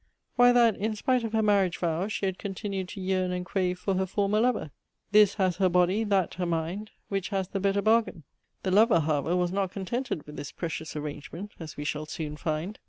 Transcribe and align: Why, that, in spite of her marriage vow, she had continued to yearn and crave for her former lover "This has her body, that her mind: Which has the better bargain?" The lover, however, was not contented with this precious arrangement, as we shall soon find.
Why, 0.35 0.51
that, 0.51 0.75
in 0.77 0.95
spite 0.95 1.23
of 1.23 1.33
her 1.33 1.43
marriage 1.43 1.77
vow, 1.77 2.07
she 2.07 2.25
had 2.25 2.39
continued 2.39 2.87
to 2.89 2.99
yearn 2.99 3.31
and 3.31 3.45
crave 3.45 3.77
for 3.77 3.93
her 3.93 4.07
former 4.07 4.39
lover 4.39 4.71
"This 5.11 5.35
has 5.35 5.57
her 5.57 5.69
body, 5.69 6.03
that 6.05 6.33
her 6.39 6.45
mind: 6.47 6.89
Which 7.09 7.29
has 7.29 7.49
the 7.49 7.59
better 7.59 7.83
bargain?" 7.83 8.23
The 8.63 8.71
lover, 8.71 9.01
however, 9.01 9.35
was 9.35 9.51
not 9.51 9.69
contented 9.71 10.25
with 10.25 10.37
this 10.37 10.51
precious 10.51 10.95
arrangement, 10.95 11.51
as 11.59 11.77
we 11.77 11.83
shall 11.83 12.07
soon 12.07 12.35
find. 12.35 12.79